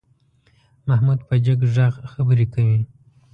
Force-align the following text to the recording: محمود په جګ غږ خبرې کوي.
محمود 0.87 1.19
په 1.27 1.35
جګ 1.45 1.59
غږ 1.75 1.93
خبرې 2.13 2.45
کوي. 2.53 2.79